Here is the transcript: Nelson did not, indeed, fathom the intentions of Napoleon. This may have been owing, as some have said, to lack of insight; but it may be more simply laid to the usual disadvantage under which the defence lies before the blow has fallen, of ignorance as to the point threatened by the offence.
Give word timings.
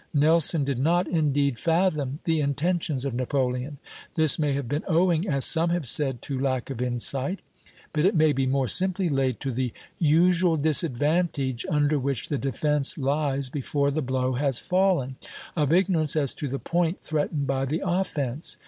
Nelson 0.15 0.63
did 0.63 0.79
not, 0.79 1.07
indeed, 1.07 1.59
fathom 1.59 2.21
the 2.23 2.41
intentions 2.41 3.05
of 3.05 3.13
Napoleon. 3.13 3.77
This 4.15 4.39
may 4.39 4.53
have 4.53 4.67
been 4.67 4.83
owing, 4.87 5.27
as 5.29 5.45
some 5.45 5.69
have 5.69 5.85
said, 5.85 6.23
to 6.23 6.39
lack 6.39 6.71
of 6.71 6.81
insight; 6.81 7.41
but 7.93 8.03
it 8.03 8.15
may 8.15 8.33
be 8.33 8.47
more 8.47 8.67
simply 8.67 9.09
laid 9.09 9.39
to 9.41 9.51
the 9.51 9.71
usual 9.99 10.57
disadvantage 10.57 11.67
under 11.69 11.99
which 11.99 12.29
the 12.29 12.39
defence 12.39 12.97
lies 12.97 13.47
before 13.51 13.91
the 13.91 14.01
blow 14.01 14.33
has 14.33 14.59
fallen, 14.59 15.17
of 15.55 15.71
ignorance 15.71 16.15
as 16.15 16.33
to 16.33 16.47
the 16.47 16.57
point 16.57 16.99
threatened 17.01 17.45
by 17.45 17.65
the 17.65 17.83
offence. 17.85 18.57